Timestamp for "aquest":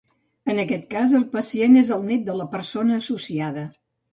0.63-0.87